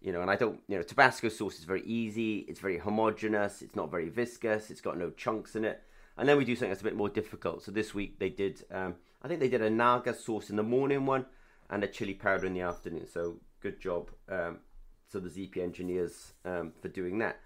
you 0.01 0.13
know, 0.13 0.21
and 0.21 0.31
I 0.31 0.35
don't, 0.35 0.59
you 0.67 0.77
know, 0.77 0.83
Tabasco 0.83 1.29
sauce 1.29 1.59
is 1.59 1.65
very 1.65 1.83
easy, 1.83 2.39
it's 2.47 2.59
very 2.59 2.77
homogeneous, 2.77 3.61
it's 3.61 3.75
not 3.75 3.91
very 3.91 4.09
viscous, 4.09 4.71
it's 4.71 4.81
got 4.81 4.97
no 4.97 5.09
chunks 5.11 5.55
in 5.55 5.65
it. 5.65 5.83
And 6.17 6.27
then 6.27 6.37
we 6.37 6.45
do 6.45 6.55
something 6.55 6.69
that's 6.69 6.81
a 6.81 6.85
bit 6.85 6.95
more 6.95 7.09
difficult. 7.09 7.63
So 7.63 7.71
this 7.71 7.93
week 7.93 8.19
they 8.19 8.29
did, 8.29 8.63
um, 8.71 8.95
I 9.21 9.27
think 9.27 9.39
they 9.39 9.49
did 9.49 9.61
a 9.61 9.69
naga 9.69 10.13
sauce 10.13 10.49
in 10.49 10.55
the 10.55 10.63
morning 10.63 11.05
one 11.05 11.25
and 11.69 11.83
a 11.83 11.87
chili 11.87 12.13
powder 12.13 12.45
in 12.45 12.53
the 12.53 12.61
afternoon. 12.61 13.07
So 13.11 13.37
good 13.61 13.79
job 13.79 14.09
um, 14.29 14.59
to 15.11 15.19
the 15.19 15.29
ZP 15.29 15.57
engineers 15.57 16.33
um, 16.45 16.73
for 16.81 16.87
doing 16.87 17.19
that. 17.19 17.39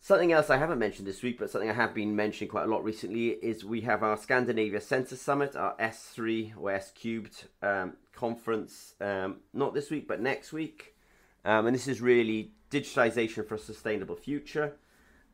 Something 0.00 0.32
else 0.32 0.48
I 0.48 0.58
haven't 0.58 0.78
mentioned 0.78 1.08
this 1.08 1.22
week, 1.22 1.38
but 1.38 1.50
something 1.50 1.68
I 1.68 1.74
have 1.74 1.92
been 1.92 2.14
mentioning 2.14 2.50
quite 2.50 2.64
a 2.64 2.70
lot 2.70 2.84
recently 2.84 3.30
is 3.30 3.64
we 3.64 3.80
have 3.80 4.02
our 4.02 4.16
Scandinavia 4.16 4.80
Sensor 4.80 5.16
Summit, 5.16 5.56
our 5.56 5.76
S3 5.76 6.52
or 6.56 6.70
S 6.70 6.92
cubed 6.92 7.46
um, 7.62 7.94
conference. 8.12 8.94
Um, 9.00 9.38
not 9.52 9.74
this 9.74 9.90
week, 9.90 10.06
but 10.06 10.20
next 10.20 10.52
week. 10.52 10.94
Um, 11.44 11.66
and 11.66 11.74
this 11.74 11.88
is 11.88 12.00
really 12.00 12.52
digitalization 12.70 13.46
for 13.46 13.56
a 13.56 13.58
sustainable 13.58 14.14
future. 14.14 14.76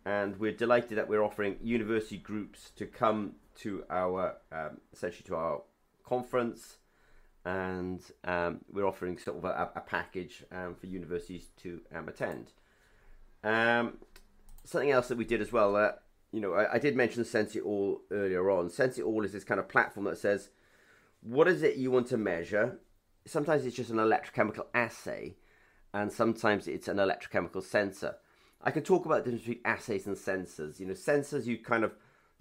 And 0.07 0.38
we're 0.38 0.52
delighted 0.52 0.97
that 0.97 1.09
we're 1.09 1.23
offering 1.23 1.57
university 1.62 2.19
groups 2.19 2.71
to 2.76 2.87
come 2.87 3.35
to 3.56 3.84
our, 3.90 4.37
um, 4.52 4.80
essentially 4.92 5.25
to 5.26 5.37
our 5.37 5.62
conference. 6.04 6.78
And 7.44 8.00
um, 8.25 8.61
we're 8.73 8.87
offering 8.87 9.18
sort 9.18 9.38
of 9.38 9.44
a, 9.44 9.70
a 9.76 9.80
package 9.80 10.44
um, 10.50 10.75
for 10.75 10.87
universities 10.87 11.49
to 11.62 11.80
um, 11.94 12.08
attend. 12.08 12.52
Um, 13.42 13.99
something 14.64 14.90
else 14.90 15.08
that 15.08 15.18
we 15.18 15.26
did 15.26 15.42
as 15.42 15.52
well, 15.52 15.76
uh, 15.76 15.92
you 16.32 16.40
know, 16.40 16.54
I, 16.54 16.75
I 16.75 16.78
did 16.78 16.96
mention 16.96 17.25
Sense 17.25 17.54
All 17.56 18.00
earlier 18.11 18.50
on. 18.50 18.70
Sense 18.70 18.99
All 18.99 19.25
is 19.25 19.32
this 19.32 19.44
kind 19.44 19.61
of 19.61 19.68
platform 19.68 20.06
that 20.06 20.18
says, 20.18 20.49
what 21.20 21.49
is 21.49 21.62
it 21.62 21.76
you 21.76 21.90
want 21.90 22.08
to 22.08 22.16
measure? 22.16 22.78
Sometimes 23.26 23.64
it's 23.64 23.76
just 23.76 23.90
an 23.90 23.96
electrochemical 23.96 24.66
assay 24.75 25.37
and 25.94 26.12
sometimes 26.12 26.66
it's 26.66 26.88
an 26.88 26.96
electrochemical 26.96 27.62
sensor. 27.62 28.16
I 28.62 28.70
can 28.70 28.82
talk 28.82 29.06
about 29.06 29.25
the 29.25 29.30
difference 29.30 29.46
between 29.46 29.64
assays 29.64 30.06
and 30.06 30.16
sensors. 30.16 30.80
You 30.80 30.87
know, 30.87 30.94
sensors 30.94 31.46
you 31.46 31.58
kind 31.58 31.84
of 31.84 31.94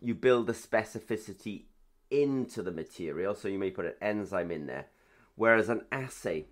you 0.04 0.14
build 0.14 0.48
the 0.48 0.54
specificity 0.54 1.64
into 2.12 2.62
the 2.62 2.72
material, 2.72 3.34
so 3.34 3.48
you 3.48 3.58
may 3.58 3.72
put 3.72 3.86
an 3.86 3.94
enzyme 4.02 4.52
in 4.52 4.68
there. 4.68 4.88
Whereas 5.36 5.70
an 5.70 5.86
assay, 5.92 6.46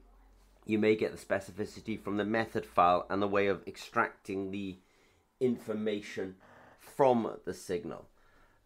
you 0.66 0.80
may 0.80 0.96
get 0.96 1.12
the 1.12 1.24
specificity 1.24 2.02
from 2.02 2.18
the 2.18 2.26
method 2.26 2.66
file 2.66 3.06
and 3.10 3.22
the 3.22 3.28
way 3.28 3.48
of 3.48 3.68
extracting 3.68 4.52
the 4.52 4.78
information 5.42 6.36
from 6.80 7.38
the 7.46 7.54
signal. 7.54 8.08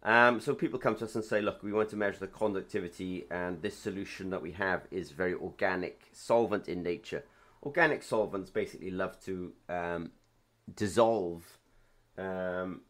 Um, 0.04 0.40
so 0.40 0.54
people 0.54 0.78
come 0.78 0.96
to 0.98 1.06
us 1.06 1.16
and 1.16 1.24
say, 1.24 1.42
look, 1.42 1.64
we 1.64 1.74
want 1.74 1.90
to 1.90 1.96
measure 1.96 2.20
the 2.20 2.28
conductivity, 2.28 3.26
and 3.32 3.62
this 3.64 3.76
solution 3.76 4.30
that 4.30 4.42
we 4.44 4.52
have 4.52 4.84
is 4.92 5.10
very 5.10 5.34
organic, 5.34 6.04
solvent 6.14 6.70
in 6.70 6.84
nature. 6.84 7.26
Organic 7.64 8.04
solvents 8.04 8.52
basically 8.52 8.92
love 8.92 9.20
to 9.26 9.52
um, 9.68 10.12
dissolve 10.76 11.44
um, 12.20 12.82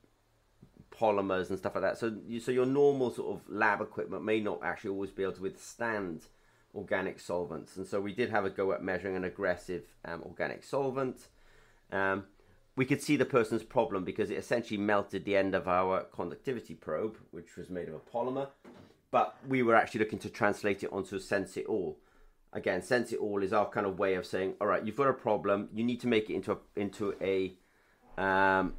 polymers 0.99 1.49
and 1.49 1.57
stuff 1.57 1.75
like 1.75 1.83
that. 1.83 1.97
So, 1.97 2.15
you, 2.27 2.39
so 2.39 2.51
your 2.51 2.65
normal 2.65 3.11
sort 3.11 3.35
of 3.35 3.41
lab 3.49 3.81
equipment 3.81 4.23
may 4.23 4.39
not 4.39 4.59
actually 4.63 4.91
always 4.91 5.11
be 5.11 5.23
able 5.23 5.33
to 5.33 5.41
withstand 5.41 6.23
organic 6.73 7.19
solvents. 7.19 7.77
And 7.77 7.87
so 7.87 8.01
we 8.01 8.13
did 8.13 8.29
have 8.29 8.45
a 8.45 8.49
go 8.49 8.71
at 8.73 8.83
measuring 8.83 9.15
an 9.15 9.23
aggressive 9.23 9.83
um, 10.03 10.21
organic 10.23 10.63
solvent. 10.63 11.27
Um, 11.91 12.25
we 12.75 12.85
could 12.85 13.01
see 13.01 13.15
the 13.15 13.25
person's 13.25 13.63
problem 13.63 14.03
because 14.03 14.29
it 14.29 14.37
essentially 14.37 14.77
melted 14.77 15.23
the 15.23 15.37
end 15.37 15.55
of 15.55 15.67
our 15.67 16.03
conductivity 16.03 16.73
probe, 16.73 17.17
which 17.31 17.55
was 17.55 17.69
made 17.69 17.87
of 17.87 17.95
a 17.95 17.99
polymer. 17.99 18.49
But 19.11 19.37
we 19.47 19.63
were 19.63 19.75
actually 19.75 20.01
looking 20.01 20.19
to 20.19 20.29
translate 20.29 20.83
it 20.83 20.91
onto 20.91 21.19
Sense 21.19 21.55
It 21.55 21.67
All. 21.67 21.97
Again, 22.51 22.81
Sense 22.81 23.13
It 23.13 23.19
All 23.19 23.43
is 23.43 23.53
our 23.53 23.69
kind 23.69 23.85
of 23.85 23.97
way 23.97 24.15
of 24.15 24.25
saying, 24.25 24.55
all 24.59 24.67
right, 24.67 24.85
you've 24.85 24.97
got 24.97 25.07
a 25.07 25.13
problem. 25.13 25.69
You 25.73 25.85
need 25.85 26.01
to 26.01 26.07
make 26.07 26.29
it 26.29 26.33
into 26.33 26.51
a, 26.51 26.57
into 26.75 27.15
a 27.21 27.53
um, 28.21 28.73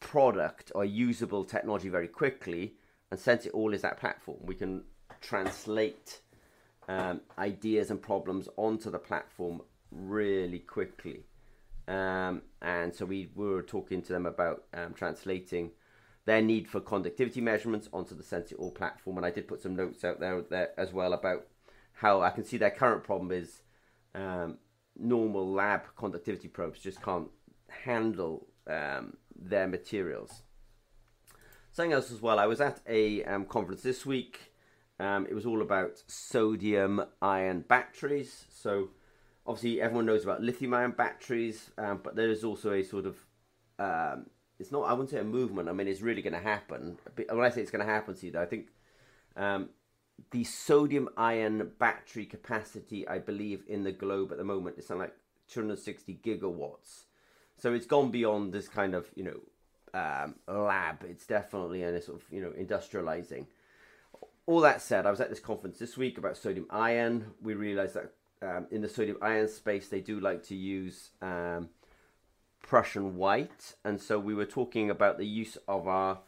product 0.00 0.72
or 0.74 0.84
usable 0.84 1.44
technology 1.44 1.88
very 1.88 2.08
quickly. 2.08 2.74
And 3.10 3.20
Sense 3.20 3.46
It 3.46 3.52
All 3.52 3.72
is 3.72 3.82
that 3.82 3.98
platform. 3.98 4.38
We 4.42 4.54
can 4.54 4.84
translate 5.20 6.20
um, 6.88 7.20
ideas 7.38 7.90
and 7.90 8.00
problems 8.00 8.48
onto 8.56 8.90
the 8.90 8.98
platform 8.98 9.62
really 9.90 10.58
quickly. 10.58 11.24
Um, 11.88 12.42
and 12.62 12.94
so 12.94 13.04
we 13.04 13.30
were 13.34 13.62
talking 13.62 14.02
to 14.02 14.12
them 14.12 14.26
about 14.26 14.64
um, 14.74 14.92
translating 14.94 15.70
their 16.24 16.42
need 16.42 16.68
for 16.68 16.80
conductivity 16.80 17.40
measurements 17.40 17.88
onto 17.92 18.16
the 18.16 18.54
All 18.58 18.72
platform. 18.72 19.16
And 19.16 19.26
I 19.26 19.30
did 19.30 19.46
put 19.46 19.62
some 19.62 19.76
notes 19.76 20.04
out 20.04 20.18
there, 20.18 20.42
there 20.42 20.70
as 20.76 20.92
well 20.92 21.12
about 21.12 21.46
how 21.92 22.20
I 22.20 22.30
can 22.30 22.44
see 22.44 22.58
their 22.58 22.70
current 22.70 23.04
problem 23.04 23.30
is 23.30 23.62
um, 24.14 24.58
normal 24.98 25.50
lab 25.50 25.82
conductivity 25.96 26.48
probes 26.48 26.80
just 26.80 27.00
can't 27.02 27.28
handle 27.68 28.46
um, 28.66 29.16
their 29.40 29.66
materials. 29.66 30.42
Something 31.72 31.92
else 31.92 32.10
as 32.10 32.22
well, 32.22 32.38
I 32.38 32.46
was 32.46 32.60
at 32.60 32.80
a 32.88 33.22
um, 33.24 33.44
conference 33.44 33.82
this 33.82 34.06
week. 34.06 34.52
Um, 34.98 35.26
it 35.28 35.34
was 35.34 35.44
all 35.44 35.60
about 35.60 36.02
sodium 36.06 37.04
ion 37.20 37.64
batteries. 37.68 38.46
So 38.50 38.88
obviously 39.46 39.80
everyone 39.80 40.06
knows 40.06 40.24
about 40.24 40.42
lithium 40.42 40.74
ion 40.74 40.92
batteries, 40.92 41.70
um, 41.78 42.00
but 42.02 42.16
there 42.16 42.30
is 42.30 42.44
also 42.44 42.72
a 42.72 42.82
sort 42.82 43.06
of 43.06 43.16
um, 43.78 44.26
it's 44.58 44.72
not 44.72 44.82
I 44.82 44.92
wouldn't 44.92 45.10
say 45.10 45.18
a 45.18 45.24
movement. 45.24 45.68
I 45.68 45.72
mean, 45.72 45.88
it's 45.88 46.00
really 46.00 46.22
going 46.22 46.32
to 46.32 46.38
happen. 46.38 46.98
When 47.14 47.44
I 47.44 47.50
say 47.50 47.60
it's 47.60 47.70
going 47.70 47.84
to 47.84 47.92
happen, 47.92 48.16
see, 48.16 48.32
I 48.36 48.46
think 48.46 48.68
um, 49.36 49.70
the 50.30 50.44
sodium 50.44 51.08
ion 51.16 51.72
battery 51.78 52.26
capacity, 52.26 53.06
I 53.06 53.18
believe, 53.18 53.64
in 53.68 53.84
the 53.84 53.92
globe 53.92 54.32
at 54.32 54.38
the 54.38 54.44
moment 54.44 54.78
is 54.78 54.86
something 54.86 55.02
like 55.02 55.16
260 55.48 56.20
gigawatts. 56.24 57.04
So 57.58 57.72
it's 57.72 57.86
gone 57.86 58.10
beyond 58.10 58.52
this 58.52 58.68
kind 58.68 58.94
of 58.94 59.08
you 59.14 59.24
know 59.24 59.40
um, 59.94 60.34
lab. 60.46 61.04
It's 61.04 61.26
definitely 61.26 61.82
in 61.82 61.94
a 61.94 62.02
sort 62.02 62.20
of 62.20 62.24
you 62.30 62.40
know 62.40 62.50
industrializing. 62.50 63.46
All 64.46 64.60
that 64.60 64.80
said, 64.80 65.06
I 65.06 65.10
was 65.10 65.20
at 65.20 65.28
this 65.28 65.40
conference 65.40 65.78
this 65.78 65.96
week 65.96 66.18
about 66.18 66.36
sodium 66.36 66.66
ion. 66.70 67.32
We 67.42 67.54
realised 67.54 67.94
that 67.94 68.12
um, 68.42 68.66
in 68.70 68.80
the 68.80 68.88
sodium 68.88 69.18
ion 69.22 69.48
space, 69.48 69.88
they 69.88 70.00
do 70.00 70.20
like 70.20 70.44
to 70.44 70.54
use 70.54 71.10
um, 71.20 71.70
Prussian 72.62 73.16
white, 73.16 73.74
and 73.84 74.00
so 74.00 74.18
we 74.18 74.34
were 74.34 74.46
talking 74.46 74.90
about 74.90 75.18
the 75.18 75.26
use 75.26 75.56
of 75.66 75.88
our 75.88 76.18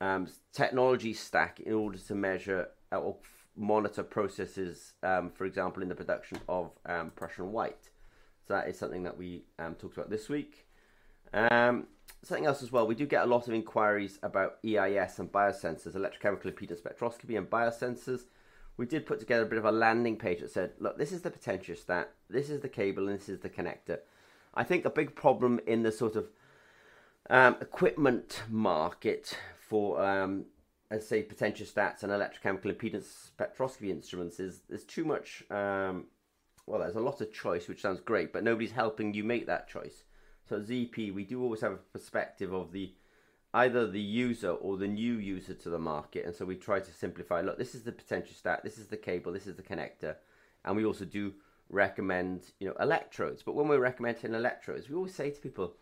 um, 0.00 0.28
technology 0.52 1.12
stack 1.12 1.60
in 1.60 1.72
order 1.72 1.98
to 1.98 2.14
measure 2.14 2.68
uh, 2.92 2.98
or 2.98 3.16
monitor 3.56 4.04
processes, 4.04 4.92
um, 5.02 5.30
for 5.30 5.44
example, 5.44 5.82
in 5.82 5.88
the 5.88 5.94
production 5.94 6.38
of 6.48 6.70
um, 6.86 7.10
Prussian 7.16 7.52
white. 7.52 7.90
So 8.46 8.54
that 8.54 8.68
is 8.68 8.78
something 8.78 9.02
that 9.02 9.18
we 9.18 9.42
talked 9.78 9.96
about 9.96 10.08
this 10.08 10.28
week. 10.28 10.67
Something 11.32 12.46
else 12.46 12.62
as 12.62 12.72
well, 12.72 12.86
we 12.86 12.94
do 12.94 13.06
get 13.06 13.22
a 13.22 13.26
lot 13.26 13.48
of 13.48 13.54
inquiries 13.54 14.18
about 14.22 14.58
EIS 14.64 15.18
and 15.18 15.30
biosensors, 15.30 15.94
electrochemical 15.94 16.52
impedance 16.52 16.80
spectroscopy 16.80 17.36
and 17.36 17.48
biosensors 17.48 18.22
we 18.78 18.86
did 18.86 19.04
put 19.04 19.18
together 19.18 19.42
a 19.42 19.46
bit 19.46 19.58
of 19.58 19.64
a 19.64 19.72
landing 19.72 20.16
page 20.16 20.40
that 20.40 20.52
said, 20.52 20.72
look, 20.78 20.96
this 20.96 21.12
is 21.12 21.20
the 21.20 21.30
potentiostat, 21.30 22.06
this 22.30 22.48
is 22.48 22.60
the 22.60 22.68
cable, 22.68 23.08
and 23.08 23.18
this 23.18 23.28
is 23.28 23.40
the 23.40 23.50
connector. 23.50 23.98
I 24.54 24.62
think 24.64 24.84
a 24.84 24.90
big 24.90 25.14
problem 25.14 25.60
in 25.66 25.82
the 25.82 25.92
sort 25.92 26.14
of 26.14 26.28
um, 27.28 27.56
equipment 27.60 28.44
market 28.48 29.36
for, 29.58 30.02
um, 30.02 30.46
let's 30.92 31.08
say, 31.08 31.24
potentiostats 31.24 32.04
and 32.04 32.12
electrochemical 32.12 32.72
impedance 32.72 33.30
spectroscopy 33.36 33.90
instruments 33.90 34.38
is 34.38 34.60
there's 34.68 34.84
too 34.84 35.04
much. 35.04 35.42
Um, 35.50 36.06
well, 36.66 36.78
there's 36.78 36.96
a 36.96 37.00
lot 37.00 37.20
of 37.20 37.32
choice, 37.32 37.66
which 37.66 37.82
sounds 37.82 38.00
great, 38.00 38.32
but 38.32 38.44
nobody's 38.44 38.72
helping 38.72 39.12
you 39.12 39.24
make 39.24 39.46
that 39.46 39.68
choice. 39.68 40.04
So 40.48 40.60
ZP, 40.60 41.12
we 41.12 41.24
do 41.24 41.42
always 41.42 41.60
have 41.60 41.72
a 41.72 41.76
perspective 41.76 42.52
of 42.52 42.72
the 42.72 42.92
either 43.54 43.86
the 43.86 44.00
user 44.00 44.50
or 44.50 44.76
the 44.76 44.86
new 44.86 45.14
user 45.14 45.54
to 45.54 45.70
the 45.70 45.78
market. 45.78 46.24
And 46.26 46.34
so 46.34 46.44
we 46.44 46.56
try 46.56 46.80
to 46.80 46.92
simplify. 46.92 47.40
Look, 47.40 47.58
this 47.58 47.74
is 47.74 47.82
the 47.82 47.92
potential 47.92 48.34
potentiostat, 48.34 48.62
this 48.62 48.78
is 48.78 48.88
the 48.88 48.96
cable, 48.96 49.32
this 49.32 49.46
is 49.46 49.56
the 49.56 49.62
connector, 49.62 50.16
and 50.64 50.76
we 50.76 50.84
also 50.84 51.04
do 51.04 51.34
recommend 51.70 52.52
you 52.60 52.68
know 52.68 52.74
electrodes. 52.80 53.42
But 53.42 53.54
when 53.54 53.68
we're 53.68 53.78
recommending 53.78 54.34
electrodes, 54.34 54.88
we 54.88 54.96
always 54.96 55.14
say 55.14 55.30
to 55.30 55.40
people, 55.40 55.74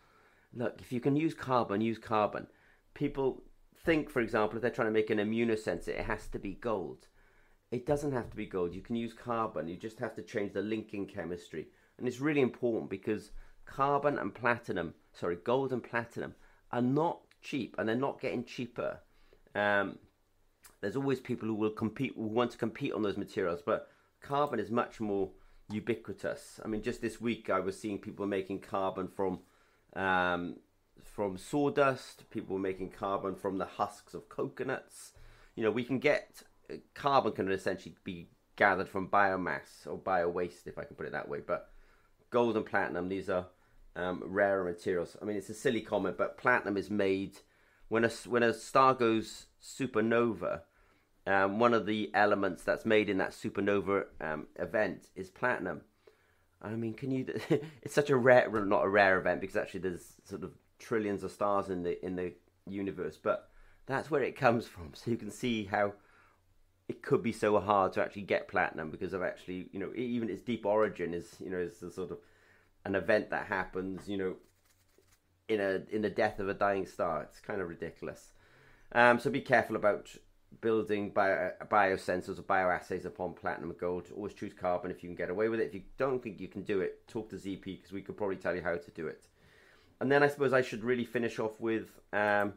look, 0.52 0.80
if 0.80 0.92
you 0.92 1.00
can 1.00 1.16
use 1.16 1.35
carbon, 1.35 1.80
use 1.80 1.99
carbon. 1.99 2.46
People 2.94 3.42
think, 3.85 4.11
for 4.11 4.20
example, 4.20 4.56
if 4.56 4.62
they're 4.62 4.70
trying 4.70 4.88
to 4.88 4.92
make 4.92 5.11
an 5.11 5.18
immunosensor, 5.18 5.88
it 5.88 6.06
has 6.06 6.26
to 6.28 6.38
be 6.38 6.54
gold. 6.54 7.06
It 7.70 7.87
doesn't 7.87 8.12
have 8.12 8.30
to 8.30 8.37
be 8.37 8.46
gold. 8.46 8.75
You 8.75 8.80
can 8.80 8.96
use 8.96 9.12
carbon. 9.12 9.68
You 9.68 9.76
just 9.76 9.99
have 9.99 10.14
to 10.16 10.23
change 10.23 10.52
the 10.52 10.62
linking 10.62 11.06
chemistry. 11.06 11.68
And 11.99 12.08
it's 12.08 12.20
really 12.20 12.40
important 12.40 12.90
because 12.90 13.30
carbon 13.66 14.18
and 14.18 14.35
platinum, 14.35 14.94
sorry, 15.12 15.37
gold 15.37 15.73
and 15.73 15.82
platinum 15.82 16.35
are 16.73 16.82
not 16.82 17.20
cheap, 17.42 17.75
and 17.78 17.88
they're 17.88 17.96
not 17.96 18.20
getting 18.20 18.44
cheaper. 18.44 19.00
Um, 19.54 19.99
there's 20.80 20.96
always 20.96 21.20
people 21.20 21.49
who 21.49 21.54
will 21.54 21.70
compete, 21.70 22.14
who 22.16 22.23
want 22.23 22.52
to 22.52 22.58
compete 22.58 22.92
on 22.92 23.02
those 23.02 23.16
materials, 23.16 23.61
but 23.64 23.88
carbon 24.20 24.61
is 24.61 24.70
much 24.70 25.00
more 25.00 25.30
ubiquitous. 25.70 26.61
I 26.64 26.68
mean, 26.68 26.82
just 26.82 27.00
this 27.00 27.20
week 27.20 27.50
I 27.50 27.61
was 27.61 27.78
seeing 27.78 27.99
people 27.99 28.26
making 28.26 28.61
carbon 28.61 29.08
from 29.08 29.40
um, 29.94 30.56
from 31.02 31.38
sawdust. 31.38 32.28
People 32.30 32.54
were 32.56 32.62
making 32.62 32.90
carbon 32.90 33.35
from 33.35 33.58
the 33.58 33.64
husks 33.64 34.14
of 34.14 34.28
coconuts. 34.28 35.12
You 35.54 35.64
know, 35.64 35.70
we 35.70 35.85
can 35.85 35.99
get 35.99 36.42
carbon 36.94 37.32
can 37.32 37.50
essentially 37.50 37.94
be 38.04 38.28
gathered 38.56 38.88
from 38.88 39.08
biomass 39.08 39.87
or 39.87 39.96
bio 39.96 40.28
waste, 40.28 40.66
if 40.66 40.78
I 40.78 40.85
can 40.85 40.96
put 40.96 41.06
it 41.06 41.12
that 41.12 41.28
way. 41.28 41.40
But 41.46 41.70
gold 42.30 42.56
and 42.56 42.66
platinum, 42.66 43.08
these 43.08 43.28
are 43.28 43.46
um, 43.96 44.22
rarer 44.24 44.64
materials. 44.64 45.16
I 45.20 45.24
mean, 45.24 45.36
it's 45.36 45.48
a 45.48 45.54
silly 45.54 45.80
comment, 45.80 46.16
but 46.18 46.38
platinum 46.38 46.76
is 46.76 46.90
made 46.90 47.38
when 47.88 48.04
a 48.04 48.10
when 48.28 48.42
a 48.42 48.52
star 48.52 48.94
goes 48.94 49.46
supernova. 49.62 50.60
Um, 51.26 51.58
one 51.58 51.74
of 51.74 51.86
the 51.86 52.10
elements 52.14 52.62
that's 52.62 52.86
made 52.86 53.08
in 53.08 53.18
that 53.18 53.32
supernova 53.32 54.04
um, 54.20 54.46
event 54.56 55.08
is 55.16 55.28
platinum. 55.28 55.80
I 56.62 56.70
mean, 56.70 56.94
can 56.94 57.10
you? 57.10 57.26
it's 57.82 57.94
such 57.94 58.10
a 58.10 58.16
rare, 58.16 58.48
not 58.64 58.84
a 58.84 58.88
rare 58.88 59.18
event 59.18 59.40
because 59.40 59.56
actually 59.56 59.80
there's 59.80 60.14
sort 60.24 60.44
of 60.44 60.52
trillions 60.78 61.24
of 61.24 61.32
stars 61.32 61.70
in 61.70 61.82
the 61.82 62.04
in 62.04 62.16
the 62.16 62.32
universe, 62.68 63.18
but 63.20 63.48
that's 63.86 64.10
where 64.10 64.22
it 64.22 64.36
comes 64.36 64.66
from. 64.68 64.92
So 64.94 65.10
you 65.10 65.16
can 65.16 65.30
see 65.30 65.64
how 65.64 65.94
it 66.88 67.02
could 67.02 67.22
be 67.22 67.32
so 67.32 67.58
hard 67.58 67.92
to 67.94 68.02
actually 68.02 68.22
get 68.22 68.46
platinum 68.46 68.90
because 68.90 69.12
of 69.12 69.22
actually, 69.22 69.68
you 69.72 69.80
know, 69.80 69.90
even 69.96 70.30
its 70.30 70.42
deep 70.42 70.64
origin 70.64 71.14
is, 71.14 71.34
you 71.40 71.50
know, 71.50 71.58
is 71.58 71.78
the 71.78 71.90
sort 71.90 72.12
of 72.12 72.18
an 72.87 72.95
event 72.95 73.31
that 73.31 73.47
happens, 73.47 74.09
you 74.09 74.16
know, 74.16 74.37
in 75.49 75.61
a 75.61 75.83
in 75.90 76.02
the 76.02 76.11
death 76.11 76.38
of 76.38 76.49
a 76.49 76.55
dying 76.55 76.87
star. 76.87 77.23
It's 77.23 77.40
kind 77.40 77.61
of 77.61 77.69
ridiculous. 77.69 78.33
Um, 78.93 79.19
so 79.19 79.28
be 79.31 79.40
careful 79.40 79.76
about 79.76 80.09
building 80.61 81.11
bio, 81.11 81.50
biosensors 81.69 82.38
or 82.38 82.43
bioassays 82.43 83.05
upon 83.05 83.35
platinum 83.35 83.71
and 83.71 83.78
gold. 83.78 84.07
Always 84.14 84.35
choose 84.35 84.52
carbon 84.52 84.90
if 84.90 85.02
you 85.02 85.09
can 85.09 85.16
get 85.16 85.31
away 85.31 85.49
with 85.49 85.61
it. 85.61 85.66
If 85.66 85.75
you 85.75 85.83
don't 85.99 86.23
think 86.23 86.40
you 86.40 86.49
can 86.49 86.62
do 86.62 86.81
it, 86.81 87.07
talk 87.09 87.28
to 87.31 87.37
ZP 87.37 87.64
because 87.64 87.93
we 87.93 88.02
could 88.02 88.16
probably 88.16 88.37
tell 88.37 88.55
you 88.55 88.62
how 88.62 88.76
to 88.76 88.90
do 88.93 89.09
it. 89.09 89.26
And 90.00 90.11
then 90.11 90.23
I 90.23 90.28
suppose 90.28 90.52
I 90.52 90.62
should 90.62 90.85
really 90.85 91.05
finish 91.05 91.38
off 91.38 91.59
with 91.61 91.88
um, 92.12 92.52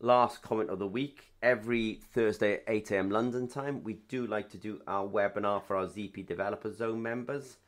last 0.00 0.40
comment 0.40 0.70
of 0.70 0.78
the 0.78 0.86
week. 0.86 1.32
Every 1.42 2.00
Thursday 2.14 2.54
at 2.54 2.64
8 2.66 2.90
a.m. 2.92 3.10
London 3.10 3.46
time, 3.46 3.84
we 3.84 3.94
do 4.08 4.26
like 4.26 4.50
to 4.50 4.56
do 4.56 4.80
our 4.86 5.06
webinar 5.06 5.62
for 5.62 5.76
our 5.76 5.86
ZP 5.86 6.26
Developer 6.26 6.72
Zone 6.72 7.02
members. 7.02 7.58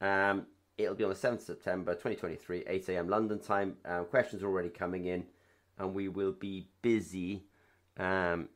Um, 0.00 0.46
It'll 0.78 0.94
be 0.94 1.04
on 1.04 1.10
the 1.10 1.16
7th 1.16 1.34
of 1.34 1.42
September 1.42 1.92
2023, 1.92 2.64
8 2.66 2.88
a.m. 2.88 3.08
London 3.08 3.38
time. 3.38 3.76
Um, 3.84 4.06
questions 4.06 4.42
are 4.42 4.46
already 4.46 4.70
coming 4.70 5.06
in, 5.06 5.24
and 5.78 5.94
we 5.94 6.08
will 6.08 6.32
be 6.32 6.68
busy 6.80 7.44
um, 7.98 8.48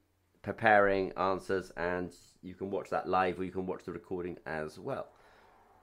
preparing 0.43 1.13
answers, 1.17 1.71
and 1.77 2.13
you 2.43 2.55
can 2.55 2.71
watch 2.71 2.91
that 2.91 3.09
live 3.09 3.39
or 3.39 3.45
you 3.45 3.51
can 3.51 3.67
watch 3.67 3.85
the 3.85 3.93
recording 3.93 4.39
as 4.47 4.79
well. 4.79 5.09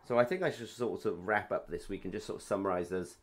So 0.07 0.19
I 0.19 0.25
think 0.25 0.43
I 0.43 0.51
should 0.51 0.69
sort 0.69 1.05
of 1.05 1.27
wrap 1.27 1.51
up 1.51 1.69
this 1.69 1.87
week 1.87 2.03
and 2.03 2.13
just 2.13 2.27
sort 2.27 2.41
of 2.41 2.47
summarize 2.47 2.91
as 2.91 3.17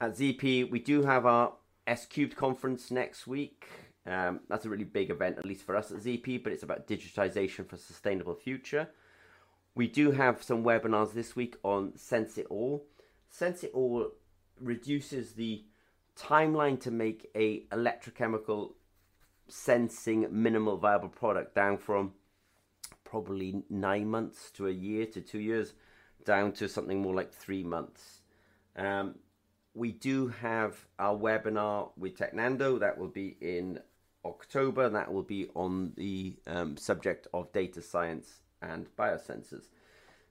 at 0.00 0.16
ZP 0.16 0.70
we 0.70 0.78
do 0.78 1.02
have 1.02 1.24
our 1.24 1.54
S 1.86 2.06
Cubed 2.06 2.36
conference 2.36 2.90
next 2.90 3.26
week. 3.26 3.66
Um, 4.06 4.40
that's 4.48 4.66
a 4.66 4.68
really 4.68 4.84
big 4.84 5.10
event, 5.10 5.38
at 5.38 5.46
least 5.46 5.64
for 5.64 5.76
us 5.76 5.90
at 5.90 5.98
ZP, 5.98 6.42
but 6.42 6.52
it's 6.52 6.62
about 6.62 6.86
digitization 6.86 7.66
for 7.66 7.76
sustainable 7.76 8.34
future. 8.34 8.90
We 9.74 9.88
do 9.88 10.12
have 10.12 10.42
some 10.42 10.62
webinars 10.62 11.14
this 11.14 11.34
week 11.34 11.56
on 11.64 11.96
Sense 11.96 12.38
It 12.38 12.46
All. 12.48 12.86
Sense 13.28 13.64
It 13.64 13.72
All 13.74 14.12
reduces 14.60 15.32
the 15.32 15.64
timeline 16.16 16.78
to 16.80 16.92
make 16.92 17.28
a 17.34 17.64
electrochemical 17.72 18.74
sensing 19.48 20.28
minimal 20.30 20.76
viable 20.76 21.08
product 21.08 21.56
down 21.56 21.78
from 21.78 22.12
probably 23.02 23.64
nine 23.68 24.08
months 24.08 24.52
to 24.52 24.68
a 24.68 24.70
year 24.70 25.06
to 25.06 25.20
two 25.20 25.40
years 25.40 25.74
down 26.24 26.52
to 26.52 26.68
something 26.68 27.02
more 27.02 27.14
like 27.14 27.32
three 27.32 27.64
months. 27.64 28.20
Um, 28.76 29.16
we 29.74 29.90
do 29.90 30.28
have 30.28 30.86
our 31.00 31.16
webinar 31.16 31.90
with 31.96 32.16
Technando 32.16 32.78
that 32.78 32.96
will 32.96 33.08
be 33.08 33.36
in 33.40 33.80
October. 34.24 34.88
That 34.88 35.12
will 35.12 35.24
be 35.24 35.48
on 35.56 35.92
the 35.96 36.36
um, 36.46 36.76
subject 36.76 37.26
of 37.34 37.52
data 37.52 37.82
science 37.82 38.40
and 38.72 38.86
biosensors. 38.96 39.66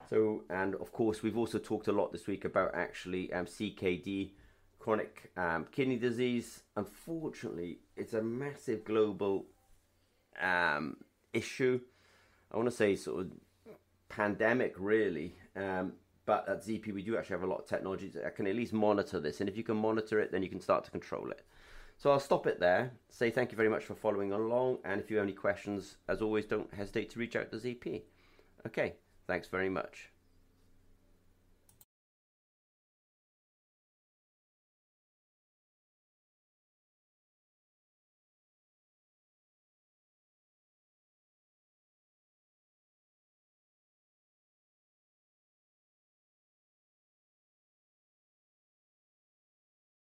So, 0.10 0.44
and 0.50 0.76
of 0.76 0.92
course, 0.92 1.24
we've 1.24 1.38
also 1.38 1.60
talked 1.60 1.88
a 1.88 1.92
lot 1.92 2.12
this 2.12 2.28
week 2.28 2.46
about 2.46 2.76
actually 2.76 3.32
um, 3.32 3.46
CKD, 3.46 4.32
chronic 4.80 5.32
um, 5.38 5.66
kidney 5.72 5.98
disease. 5.98 6.64
Unfortunately, 6.76 7.80
it's 7.96 8.14
a 8.14 8.22
massive 8.22 8.84
global 8.84 9.46
um, 10.42 10.98
issue. 11.32 11.80
I 12.52 12.58
want 12.58 12.70
to 12.70 12.76
say 12.76 12.96
sort 12.96 13.22
of 13.22 13.32
pandemic, 14.10 14.76
really. 14.78 15.36
Um, 15.56 15.94
but 16.26 16.48
at 16.48 16.66
ZP, 16.66 16.94
we 16.94 17.04
do 17.04 17.18
actually 17.18 17.36
have 17.36 17.44
a 17.44 17.52
lot 17.52 17.60
of 17.60 17.68
technologies 17.68 18.14
that 18.14 18.36
can 18.36 18.48
at 18.48 18.56
least 18.56 18.74
monitor 18.74 19.20
this. 19.20 19.40
And 19.40 19.50
if 19.50 19.58
you 19.58 19.64
can 19.64 19.78
monitor 19.78 20.20
it, 20.20 20.32
then 20.32 20.44
you 20.44 20.50
can 20.50 20.62
start 20.62 20.84
to 20.86 20.92
control 20.92 21.32
it. 21.32 21.46
So 21.98 22.12
I'll 22.12 22.20
stop 22.20 22.48
it 22.48 22.60
there. 22.60 22.92
Say 23.10 23.30
thank 23.30 23.52
you 23.52 23.58
very 23.58 23.70
much 23.70 23.84
for 23.84 23.96
following 23.96 24.32
along. 24.32 24.80
And 24.86 25.00
if 25.02 25.10
you 25.10 25.18
have 25.18 25.26
any 25.26 25.34
questions, 25.34 25.98
as 26.08 26.22
always, 26.22 26.46
don't 26.46 26.74
hesitate 26.74 27.10
to 27.12 27.20
reach 27.20 27.36
out 27.36 27.50
to 27.52 27.58
ZP. 27.58 28.04
Okay, 28.66 28.96
thanks 29.28 29.48
very 29.48 29.70
much. 29.70 30.13